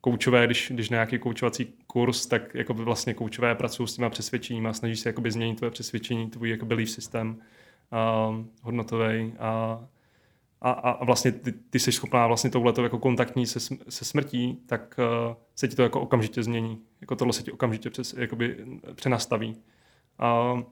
[0.00, 4.68] koučové, když, když nějaký koučovací kurz, tak jako by vlastně koučové pracují s těma přesvědčeními
[4.68, 7.36] a snaží se jakoby změnit tvoje přesvědčení, tvůj jako belief systém
[8.30, 9.80] uh, hodnotový a,
[10.60, 15.00] a, a vlastně ty, ty jsi schopná vlastně touhleto jako kontaktní se, se smrtí, tak
[15.28, 16.78] uh, se ti to jako okamžitě změní.
[17.00, 18.56] Jako tohle se ti okamžitě přes, jakoby
[18.94, 19.56] přenastaví.
[20.18, 20.62] A,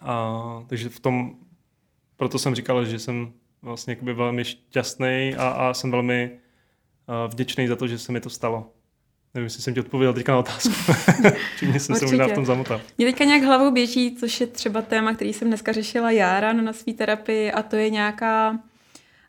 [0.00, 1.36] a, takže v tom,
[2.16, 6.38] proto jsem říkal, že jsem vlastně jakoby velmi šťastný a, a jsem velmi
[7.28, 8.72] vděčný za to, že se mi to stalo.
[9.34, 10.92] Nevím, jestli jsem ti odpověděl teďka na otázku.
[11.58, 12.80] Čím jsem se možná v tom zamotal.
[12.98, 16.62] Mě teďka nějak hlavou běží, což je třeba téma, který jsem dneska řešila já ráno
[16.62, 18.58] na své terapii a to je nějaká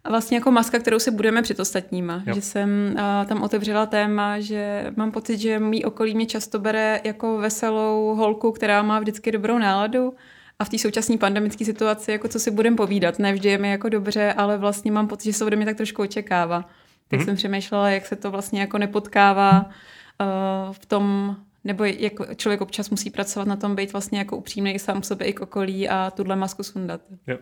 [0.10, 2.24] vlastně jako maska, kterou si budeme před ostatníma.
[2.26, 2.36] Jo.
[2.36, 7.02] Že jsem uh, tam otevřela téma, že mám pocit, že mý okolí mě často bere
[7.04, 10.14] jako veselou holku, která má vždycky dobrou náladu
[10.60, 13.20] a v té současné pandemické situaci, jako co si budeme povídat.
[13.20, 16.02] Nevždy je mi jako dobře, ale vlastně mám pocit, že se ode mě tak trošku
[16.02, 16.70] očekává
[17.08, 17.26] tak mm-hmm.
[17.26, 22.90] jsem přemýšlela, jak se to vlastně jako nepotkává uh, v tom, nebo jak člověk občas
[22.90, 26.12] musí pracovat na tom, být vlastně jako upřímný sám k sobě i k okolí a
[26.12, 27.02] tuhle masku sundat.
[27.28, 27.38] Jo.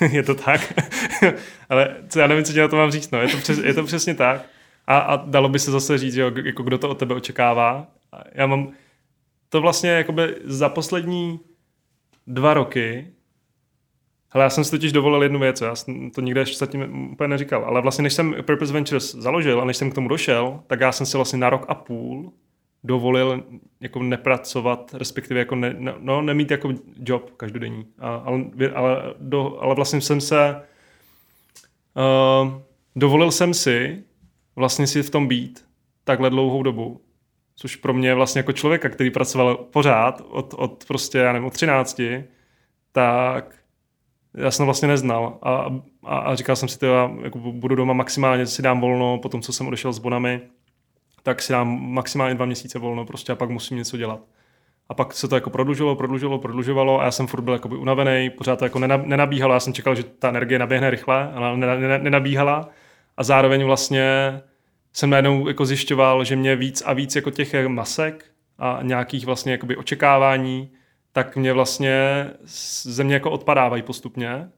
[0.12, 0.74] je to tak.
[1.68, 3.10] Ale co, já nevím, co ti na to mám říct.
[3.10, 3.20] No.
[3.20, 4.46] Je, to přes, je to přesně tak.
[4.86, 7.86] A, a dalo by se zase říct, jo, jako kdo to od tebe očekává.
[8.32, 8.72] Já mám
[9.48, 11.40] to vlastně jakoby za poslední
[12.26, 13.12] dva roky
[14.30, 17.28] Hele, já jsem si totiž dovolil jednu věc, já jsem to nikde ještě zatím úplně
[17.28, 20.80] neříkal, ale vlastně než jsem Purpose Ventures založil a než jsem k tomu došel, tak
[20.80, 22.32] já jsem si vlastně na rok a půl
[22.84, 23.44] dovolil
[23.80, 27.86] jako nepracovat, respektive jako ne, no, nemít jako job každodenní.
[27.98, 30.62] A, ale, ale, do, ale vlastně jsem se
[31.94, 32.52] uh,
[32.96, 34.04] dovolil jsem si
[34.56, 35.64] vlastně si v tom být
[36.04, 37.00] takhle dlouhou dobu,
[37.56, 41.52] což pro mě vlastně jako člověka, který pracoval pořád od, od prostě, já nevím, od
[41.52, 42.00] 13,
[42.92, 43.57] tak
[44.38, 45.66] já jsem vlastně neznal a,
[46.04, 49.52] a, a říkal jsem si, to, jako budu doma maximálně, si dám volno, potom co
[49.52, 50.40] jsem odešel s Bonami,
[51.22, 54.20] tak si dám maximálně dva měsíce volno prostě a pak musím něco dělat.
[54.88, 58.30] A pak se to jako prodlužilo, prodlužilo, prodlužovalo a já jsem furt byl jakoby unavený,
[58.30, 61.56] pořád to jako nenabíhalo, já jsem čekal, že ta energie naběhne rychle, ale
[61.98, 62.68] nenabíhala
[63.16, 64.40] a zároveň vlastně
[64.92, 68.24] jsem najednou jako zjišťoval, že mě víc a víc jako těch masek
[68.58, 70.70] a nějakých vlastně jakoby očekávání,
[71.12, 72.26] tak mě vlastně
[72.82, 74.48] ze mě jako odpadávají postupně,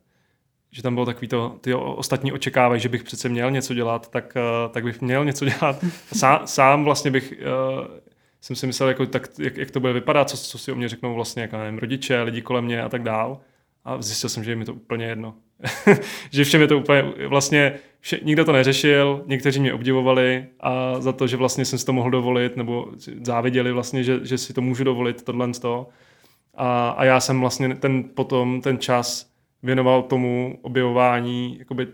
[0.72, 4.36] že tam bylo takový to, ty ostatní očekávají, že bych přece měl něco dělat, tak,
[4.36, 5.84] eh, tak bych měl něco dělat.
[6.12, 7.86] Sám, sám vlastně bych, uh,
[8.40, 10.88] jsem si myslel, jako, tak, jak, jak, to bude vypadat, co, co si o mě
[10.88, 13.40] řeknou vlastně, jako, nevím, rodiče, lidi kolem mě a tak dál.
[13.84, 15.34] A zjistil jsem, že je mi to úplně jedno.
[16.30, 21.12] že všem je to úplně, vlastně vše, nikdo to neřešil, někteří mě obdivovali a za
[21.12, 22.88] to, že vlastně jsem si to mohl dovolit, nebo
[23.22, 25.88] záviděli vlastně, že, že si to můžu dovolit, tohle z toho.
[26.62, 29.30] A, a já jsem vlastně ten potom ten čas
[29.62, 31.86] věnoval tomu objevování, jakoby,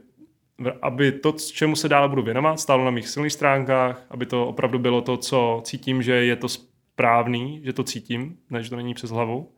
[0.82, 4.78] aby to, čemu se dále budu věnovat, stálo na mých silných stránkách, aby to opravdu
[4.78, 9.10] bylo to, co cítím, že je to správný, že to cítím, než to není přes
[9.10, 9.52] hlavu.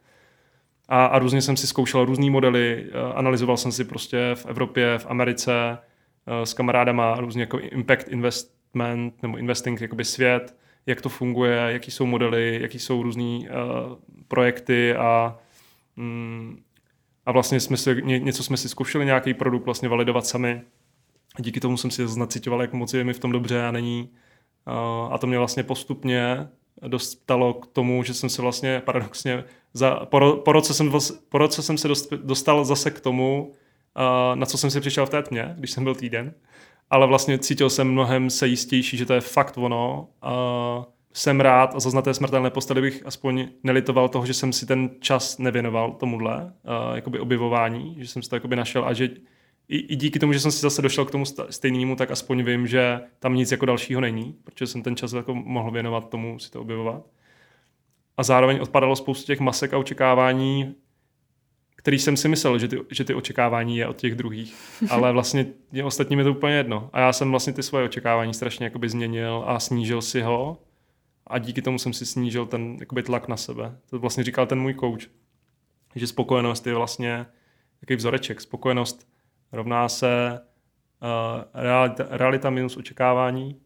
[0.88, 4.98] A, a různě jsem si zkoušel různé modely, eh, analyzoval jsem si prostě v Evropě,
[4.98, 5.78] v Americe
[6.26, 10.56] eh, s kamarádama různě jako impact investment nebo investing jakoby svět,
[10.88, 13.46] jak to funguje, jaký jsou modely, jaký jsou různé uh,
[14.28, 15.38] projekty a
[15.96, 16.62] mm,
[17.26, 20.62] a vlastně jsme si, ně, něco jsme si zkoušeli, nějaký produkt vlastně validovat sami.
[21.34, 24.08] A díky tomu jsem si znacitoval, jak moc je mi v tom dobře a není.
[24.66, 26.48] Uh, a to mě vlastně postupně
[26.86, 30.92] dostalo k tomu, že jsem se vlastně paradoxně, za, po, po, roce jsem,
[31.28, 33.52] po roce jsem se dostal zase k tomu,
[33.96, 36.34] uh, na co jsem si přišel v té tmě, když jsem byl týden.
[36.90, 40.08] Ale vlastně cítil jsem mnohem se jistější, že to je fakt ono.
[40.24, 44.52] Uh, jsem rád a zase na té smrtelné posteli bych aspoň nelitoval toho, že jsem
[44.52, 48.92] si ten čas nevěnoval tomuhle uh, jakoby objevování, že jsem si to jakoby našel a
[48.92, 49.08] že
[49.68, 52.66] i, i díky tomu, že jsem si zase došel k tomu stejnému, tak aspoň vím,
[52.66, 56.50] že tam nic jako dalšího není, protože jsem ten čas jako mohl věnovat tomu si
[56.50, 57.02] to objevovat.
[58.16, 60.74] A zároveň odpadalo spoustu těch masek a očekávání,
[61.88, 64.54] který jsem si myslel, že ty, že ty očekávání je od těch druhých,
[64.90, 65.46] ale vlastně
[65.84, 66.90] ostatním je to úplně jedno.
[66.92, 70.58] A já jsem vlastně ty svoje očekávání strašně jakoby změnil a snížil si ho
[71.26, 73.76] a díky tomu jsem si snížil ten jakoby, tlak na sebe.
[73.90, 75.02] To vlastně říkal ten můj coach,
[75.94, 77.26] že spokojenost je vlastně
[77.80, 78.40] takový vzoreček.
[78.40, 79.08] Spokojenost
[79.52, 80.40] rovná se
[81.02, 83.56] uh, realita, realita minus očekávání,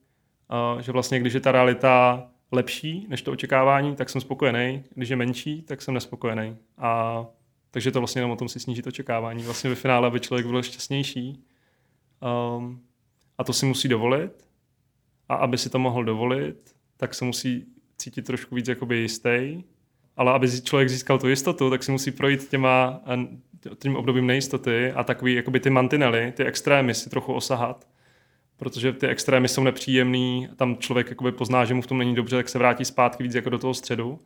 [0.75, 4.85] uh, že vlastně když je ta realita lepší než to očekávání, tak jsem spokojený.
[4.95, 6.57] Když je menší, tak jsem nespokojený.
[6.79, 7.25] A
[7.73, 9.43] takže to vlastně jenom o tom si snížit očekávání.
[9.43, 11.45] Vlastně ve finále, aby člověk byl šťastnější.
[12.57, 12.83] Um,
[13.39, 14.47] a to si musí dovolit.
[15.29, 17.67] A aby si to mohl dovolit, tak se musí
[17.99, 19.65] cítit trošku víc jakoby jistý,
[20.17, 23.01] ale aby člověk získal tu jistotu, tak si musí projít těma,
[23.79, 27.89] tím obdobím nejistoty a takový jakoby ty mantinely, ty extrémy si trochu osahat,
[28.57, 32.37] protože ty extrémy jsou nepříjemný, tam člověk jakoby pozná, že mu v tom není dobře,
[32.37, 34.19] tak se vrátí zpátky víc jako do toho středu.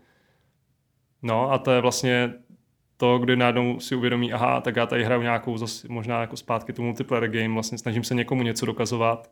[1.22, 2.34] No a to je vlastně
[2.96, 6.72] to, kdy najednou si uvědomí, aha, tak já tady hraju nějakou zase možná jako zpátky
[6.72, 9.30] tu multiplayer game, vlastně snažím se někomu něco dokazovat,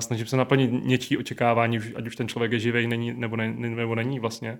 [0.00, 3.94] snažím se naplnit něčí očekávání, ať už ten člověk je živý není, nebo, ne, nebo
[3.94, 4.58] není vlastně.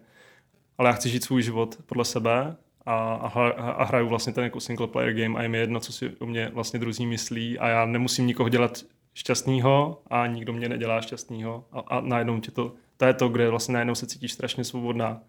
[0.79, 2.57] Ale já chci žít svůj život podle sebe
[2.87, 5.93] a, a, a hraju vlastně ten jako single player game a je mi jedno, co
[5.93, 8.83] si o mě vlastně druzí myslí a já nemusím nikoho dělat
[9.15, 13.51] šťastného a nikdo mě nedělá šťastného a, a najednou tě to, to je to, kde
[13.51, 15.21] vlastně najednou se cítíš strašně svobodná.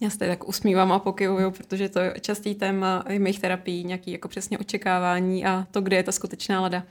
[0.00, 4.12] Já se tak usmívám a pokyvuju, protože to je častý téma i mých terapií, nějaký
[4.12, 6.82] jako přesně očekávání a to, kde je ta skutečná lada.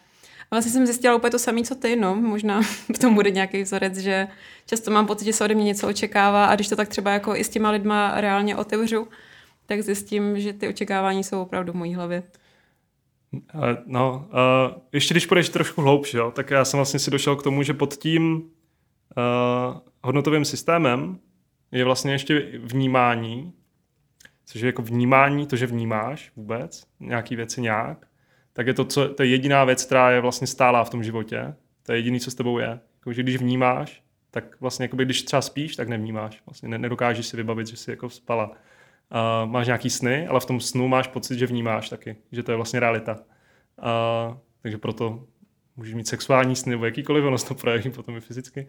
[0.44, 2.16] A vlastně jsem zjistila úplně to samé, co ty, no.
[2.16, 2.62] Možná
[2.96, 4.28] v tom bude nějaký vzorec, že
[4.66, 7.36] často mám pocit, že se ode mě něco očekává a když to tak třeba jako
[7.36, 9.08] i s těma lidma reálně otevřu,
[9.66, 12.24] tak zjistím, že ty očekávání jsou opravdu v mojí hlavě.
[13.86, 17.64] No, uh, ještě když půjdeš trošku hloubš, tak já jsem vlastně si došel k tomu,
[17.64, 21.20] že pod tím uh, hodnotovým systémem
[21.74, 23.54] je vlastně ještě vnímání,
[24.46, 28.08] což je jako vnímání, to, že vnímáš vůbec nějaký věci nějak,
[28.54, 31.56] tak je to, co, to je jediná věc, která je vlastně stálá v tom životě.
[31.84, 32.80] To je jediný, co s tebou je.
[33.00, 36.42] Jako, že když vnímáš, tak vlastně jakoby, když třeba spíš, tak nevnímáš.
[36.46, 38.50] Vlastně nedokážeš si vybavit, že jsi jako spala.
[38.50, 42.52] Uh, máš nějaký sny, ale v tom snu máš pocit, že vnímáš taky, že to
[42.52, 43.14] je vlastně realita.
[43.14, 45.28] Uh, takže proto
[45.76, 48.62] můžeš mít sexuální sny nebo jakýkoliv, ono to projeví potom i fyzicky.
[48.62, 48.68] Uh,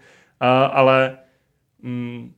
[0.73, 1.19] ale
[1.83, 2.35] mm,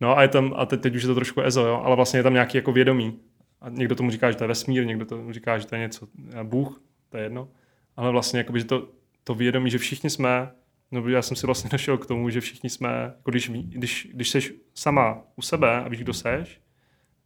[0.00, 2.18] no a je tam, a teď, teď už je to trošku ezo, jo, ale vlastně
[2.18, 3.20] je tam nějaký jako vědomí.
[3.60, 6.08] A někdo tomu říká, že to je vesmír, někdo tomu říká, že to je něco,
[6.42, 7.48] Bůh, to je jedno.
[7.96, 8.88] Ale vlastně, jakoby, že to,
[9.24, 10.50] to vědomí, že všichni jsme
[10.90, 14.30] No, já jsem si vlastně došel k tomu, že všichni jsme, jako když, když, když
[14.30, 16.60] seš sama u sebe a víš, kdo seš,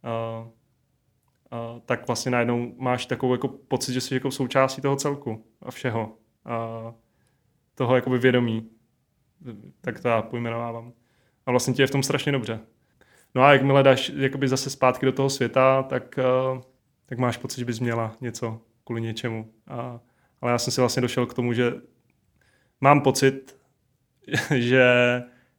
[0.03, 5.45] uh, uh, tak vlastně najednou máš takovou jako pocit, že jsi jako součástí toho celku
[5.61, 6.17] a všeho.
[6.45, 6.93] Uh,
[7.75, 8.69] toho jakoby vědomí.
[9.81, 10.93] Tak to já pojmenovávám.
[11.45, 12.59] A vlastně ti je v tom strašně dobře.
[13.35, 16.19] No a jakmile dáš jakoby zase zpátky do toho světa, tak,
[16.53, 16.61] uh,
[17.05, 19.51] tak máš pocit, že bys měla něco kvůli něčemu.
[19.67, 19.99] A,
[20.41, 21.73] ale já jsem si vlastně došel k tomu, že
[22.81, 23.57] mám pocit,
[24.55, 24.83] že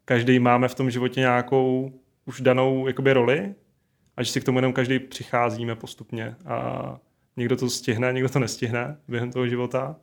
[0.04, 1.92] každý máme v tom životě nějakou
[2.24, 3.54] už danou jakoby roli
[4.16, 6.98] a že si k tomu jenom každý přicházíme postupně a
[7.36, 9.96] někdo to stihne, někdo to nestihne během toho života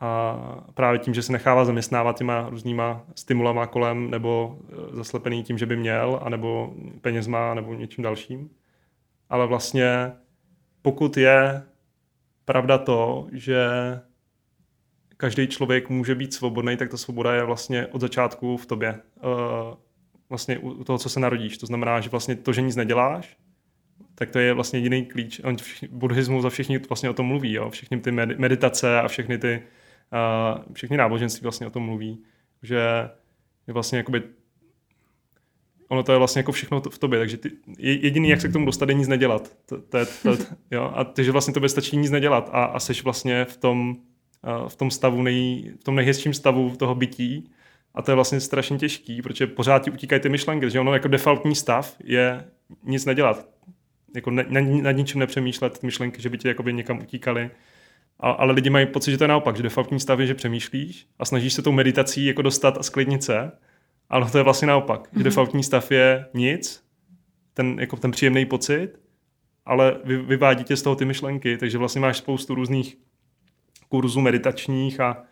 [0.00, 0.36] a
[0.74, 4.58] právě tím, že se nechává zaměstnávat těma různýma stimulama kolem nebo
[4.92, 8.50] e, zaslepený tím, že by měl, anebo penězma, nebo něčím dalším.
[9.28, 10.12] Ale vlastně
[10.82, 11.62] pokud je
[12.44, 13.68] pravda to, že
[15.16, 19.00] každý člověk může být svobodný, tak ta svoboda je vlastně od začátku v tobě.
[19.24, 19.74] Uh,
[20.28, 21.58] vlastně u toho, co se narodíš.
[21.58, 23.36] To znamená, že vlastně to, že nic neděláš,
[24.14, 25.40] tak to je vlastně jediný klíč.
[25.90, 27.52] Buddhismus a všichni vlastně o tom mluví.
[27.52, 27.70] Jo?
[27.70, 29.62] Všechny ty meditace a všechny ty
[30.12, 32.22] uh, všechny náboženství vlastně o tom mluví.
[32.62, 33.08] Že
[33.66, 34.22] je vlastně jakoby
[35.88, 38.66] ono to je vlastně jako všechno v tobě, takže ty, jediný, jak se k tomu
[38.66, 39.56] dostat, je nic nedělat.
[39.66, 40.36] To, to je, to,
[40.70, 40.92] jo?
[40.94, 43.96] A takže vlastně tobě stačí nic nedělat a, a seš vlastně v tom,
[44.68, 47.50] v tom stavu, nej, v tom nejhezčím stavu toho bytí
[47.94, 51.08] a to je vlastně strašně těžký, protože pořád ti utíkají ty myšlenky, že ono jako
[51.08, 52.44] defaultní stav je
[52.82, 53.48] nic nedělat.
[54.14, 57.50] Jako ne, na, nad ničím nepřemýšlet myšlenky, že by ti jakoby někam utíkali.
[58.20, 61.06] A, ale lidi mají pocit, že to je naopak, že defaultní stav je, že přemýšlíš
[61.18, 63.52] a snažíš se tou meditací jako dostat a sklidnit se,
[64.10, 65.12] ale to je vlastně naopak, mm-hmm.
[65.12, 65.24] že mhm.
[65.24, 66.84] defaultní stav je nic,
[67.54, 69.00] ten, jako ten příjemný pocit,
[69.66, 72.96] ale vy, vyvádí tě z toho ty myšlenky, takže vlastně máš spoustu různých
[73.88, 75.24] kurzů meditačních a,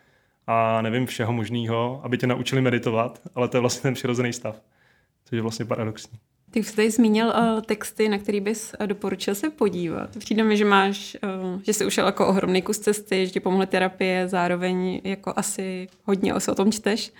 [0.47, 4.63] a nevím všeho možného, aby tě naučili meditovat, ale to je vlastně ten přirozený stav,
[5.25, 6.19] což je vlastně paradoxní.
[6.51, 10.17] Ty jsi tady zmínil uh, texty, na který bys uh, doporučil se podívat.
[10.19, 13.67] Přijde mi, že máš, uh, že jsi ušel jako ohromný kus cesty, že ti pomohly
[13.67, 17.13] terapie, zároveň jako asi hodně o tom čteš.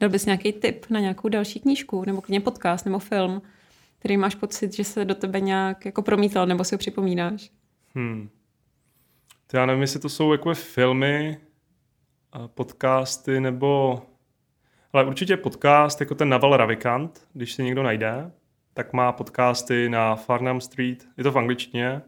[0.00, 3.42] Dal bys nějaký tip na nějakou další knížku, nebo klidně podcast, nebo film,
[3.98, 7.50] který máš pocit, že se do tebe nějak jako promítal, nebo si ho připomínáš?
[7.94, 8.28] Hmm.
[9.46, 11.38] To já nevím, jestli to jsou jako filmy,
[12.46, 14.02] podcasty, nebo...
[14.92, 18.30] Ale určitě podcast, jako ten Naval Ravikant, když si někdo najde,
[18.74, 22.02] tak má podcasty na Farnham Street, je to v angličtině,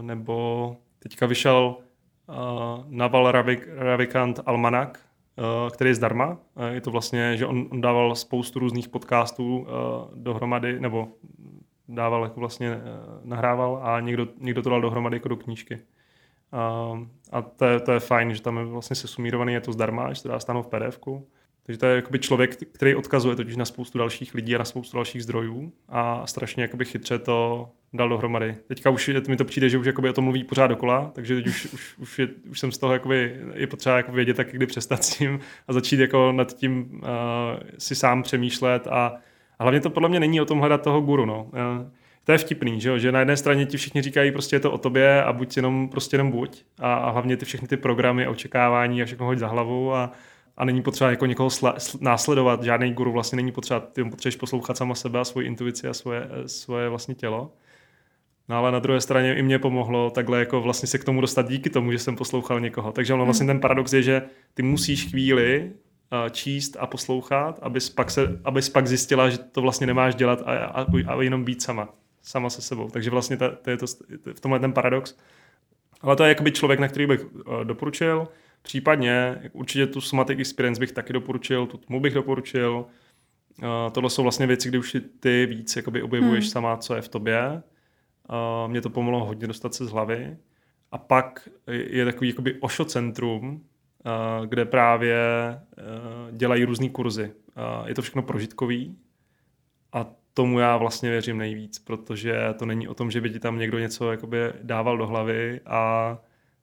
[0.00, 1.76] nebo teďka vyšel
[2.88, 3.32] Naval
[3.76, 5.00] Ravikant Almanak,
[5.72, 6.38] který je zdarma.
[6.70, 9.66] Je to vlastně, že on, on dával spoustu různých podcastů
[10.14, 11.08] dohromady, nebo
[11.88, 12.80] dával jako vlastně
[13.24, 15.78] nahrával a někdo, někdo to dal dohromady jako do knížky.
[17.32, 20.20] A to je, to je fajn, že tam je vlastně sesumírovaný, je to zdarma, že
[20.20, 21.00] se dá stáhnout v pdf.
[21.66, 24.96] Takže to je jakoby člověk, který odkazuje totiž na spoustu dalších lidí a na spoustu
[24.96, 28.56] dalších zdrojů a strašně jakoby chytře to dal dohromady.
[28.68, 31.34] Teďka už je, mi to přijde, že už jakoby o tom mluví pořád dokola, takže
[31.34, 34.52] teď už, už, už, je, už jsem z toho jakoby, je potřeba jako vědět, tak
[34.52, 37.08] kdy přestat s tím a začít jako nad tím uh,
[37.78, 39.16] si sám přemýšlet a,
[39.58, 41.24] a hlavně to podle mě není o tom hledat toho guru.
[41.24, 41.42] No.
[41.42, 41.88] Uh,
[42.24, 42.98] to je vtipný, že, jo?
[42.98, 45.88] že na jedné straně ti všichni říkají, prostě je to o tobě a buď jenom,
[45.88, 49.46] prostě jenom buď a, a hlavně ty všechny ty programy, očekávání a všechno hoď za
[49.46, 50.12] hlavu a,
[50.56, 54.76] a není potřeba jako někoho sla, následovat, žádný guru vlastně není potřeba, ty potřebuješ poslouchat
[54.76, 57.52] sama sebe a svoji intuici a svoje, svoje vlastně tělo.
[58.48, 61.48] No ale na druhé straně i mě pomohlo takhle jako vlastně se k tomu dostat
[61.48, 62.92] díky tomu, že jsem poslouchal někoho.
[62.92, 64.22] Takže ono vlastně ten paradox je, že
[64.54, 69.60] ty musíš chvíli uh, číst a poslouchat, abys pak, se, abys pak zjistila, že to
[69.62, 71.88] vlastně nemáš dělat a, a, a jenom být sama.
[72.22, 72.90] Sama se sebou.
[72.90, 73.86] Takže vlastně to, to je to,
[74.34, 75.16] v tomhle ten paradox.
[76.00, 78.28] Ale to je jakoby člověk, na který bych uh, doporučil.
[78.64, 82.86] Případně určitě tu Somatic Experience bych taky doporučil, tu tmu bych doporučil.
[83.58, 86.50] Uh, tohle jsou vlastně věci, kdy už ty víc jakoby objevuješ hmm.
[86.50, 87.62] sama, co je v tobě.
[88.30, 90.36] Uh, mě to pomohlo hodně dostat se z hlavy.
[90.92, 95.18] A pak je takový jakoby Osho centrum, uh, kde právě
[95.78, 97.24] uh, dělají různé kurzy.
[97.24, 98.96] Uh, je to všechno prožitkový
[99.92, 103.58] a tomu já vlastně věřím nejvíc, protože to není o tom, že by ti tam
[103.58, 106.18] někdo něco jakoby dával do hlavy a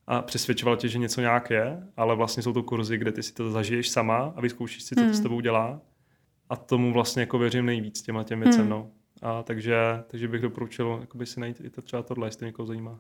[0.08, 3.34] a přesvědčoval tě, že něco nějak je, ale vlastně jsou to kurzy, kde ty si
[3.34, 5.24] to zažiješ sama a vyzkoušíš si, co to s hmm.
[5.24, 5.82] tebou dělá.
[6.50, 8.70] A tomu vlastně jako věřím nejvíc těma těm věcem, hmm.
[8.70, 8.90] no.
[9.22, 9.76] A takže,
[10.08, 13.00] takže bych doporučil jakoby si najít i to třeba tohle, jestli to někoho zajímá.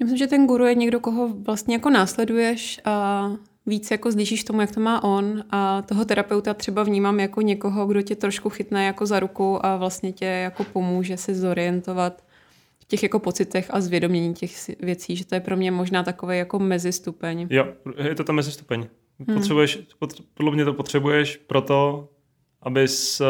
[0.00, 3.28] Já myslím, že ten guru je někdo, koho vlastně jako následuješ a
[3.66, 7.86] víc jako zlížíš tomu, jak to má on a toho terapeuta třeba vnímám jako někoho,
[7.86, 12.22] kdo tě trošku chytne jako za ruku a vlastně tě jako pomůže se zorientovat
[12.92, 16.58] těch jako pocitech a zvědomění těch věcí, že to je pro mě možná takový jako
[16.58, 17.46] mezistupeň.
[17.50, 18.88] Jo, je to tam mezistupeň.
[19.18, 19.36] Hmm.
[19.36, 19.78] Potřebuješ,
[20.34, 22.08] podle mě to potřebuješ proto,
[22.62, 23.26] abys uh,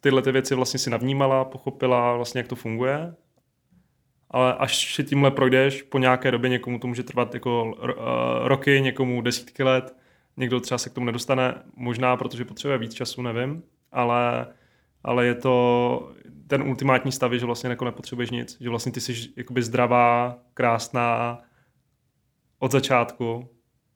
[0.00, 3.14] tyhle ty věci vlastně si navnímala, pochopila vlastně, jak to funguje.
[4.30, 7.88] Ale až si tímhle projdeš, po nějaké době někomu to může trvat jako uh,
[8.48, 9.96] roky, někomu desítky let,
[10.36, 13.62] někdo třeba se k tomu nedostane, možná protože potřebuje víc času, nevím,
[13.92, 14.46] ale,
[15.04, 16.12] ale je to
[16.52, 21.40] ten ultimátní stav, že vlastně jako nepotřebuješ nic, že vlastně ty jsi jakoby zdravá, krásná
[22.58, 23.48] od začátku,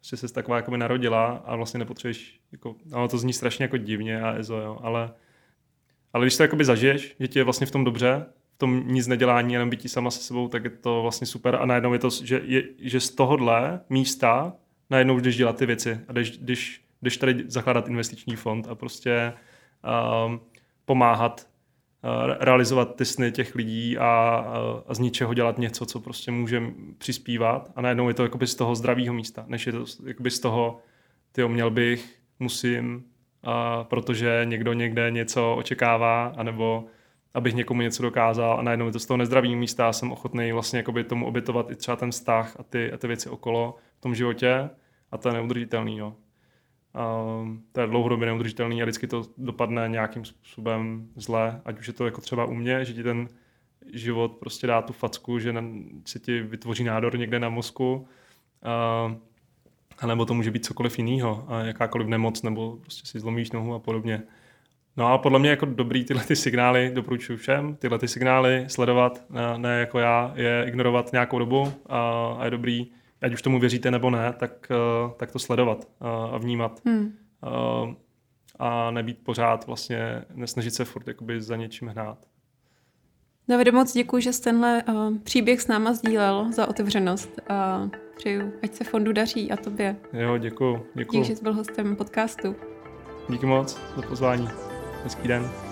[0.03, 4.21] že se taková jako narodila a vlastně nepotřebuješ, jako, ale to zní strašně jako divně
[4.21, 5.11] a ezo, jo, ale,
[6.13, 9.07] ale když to jakoby zažiješ, že ti je vlastně v tom dobře, v tom nic
[9.07, 12.11] nedělání, jenom bytí sama se sebou, tak je to vlastně super a najednou je to,
[12.11, 14.53] že, je, že z tohohle místa
[14.91, 19.33] najednou jdeš dělat ty věci a jdeš, jdeš, jdeš tady zakládat investiční fond a prostě
[20.27, 20.41] um,
[20.85, 21.56] pomáhat
[22.39, 26.63] realizovat ty sny těch lidí a, a, a z ničeho dělat něco, co prostě může
[26.99, 30.41] přispívat a najednou je to jakoby z toho zdravého místa, než je to jakoby z
[30.41, 30.79] toho,
[31.33, 33.05] ty měl bych, musím,
[33.43, 36.85] a protože někdo někde něco očekává, anebo
[37.35, 40.53] abych někomu něco dokázal a najednou je to z toho nezdravého místa a jsem ochotný
[40.53, 44.01] vlastně jakoby tomu obětovat i třeba ten vztah a ty, a ty věci okolo v
[44.01, 44.71] tom životě
[45.13, 45.99] a to je neudržitelný.
[45.99, 46.17] Jo.
[46.97, 47.25] A
[47.73, 52.05] to je dlouhodobě neudržitelný a vždycky to dopadne nějakým způsobem zle, ať už je to
[52.05, 53.29] jako třeba u mě, že ti ten
[53.93, 55.55] život prostě dá tu facku, že
[56.05, 58.09] se ti vytvoří nádor někde na mozku,
[58.63, 59.17] a,
[59.99, 63.79] a nebo to může být cokoliv jiného, jakákoliv nemoc, nebo prostě si zlomíš nohu a
[63.79, 64.23] podobně.
[64.97, 69.25] No a podle mě jako dobrý tyhle ty signály doporučuji všem, tyhle ty signály sledovat,
[69.31, 72.01] ne, ne jako já, je ignorovat nějakou dobu a,
[72.39, 72.87] a je dobrý,
[73.23, 76.81] ať už tomu věříte nebo ne, tak, uh, tak to sledovat uh, a vnímat.
[76.85, 77.12] Hmm.
[77.43, 77.95] Uh,
[78.59, 82.19] a nebýt pořád vlastně, nesnažit se furt jakoby za něčím hnát.
[83.49, 88.53] Davide, moc děkuji, že jsi tenhle uh, příběh s náma sdílel za otevřenost a přeju,
[88.62, 89.97] ať se fondu daří a tobě.
[90.12, 90.87] Jo, děkuji.
[90.95, 91.19] děkuji.
[91.19, 92.57] Díky, že jsi byl hostem podcastu.
[93.29, 94.49] Díky moc za pozvání.
[95.05, 95.66] Hezký den.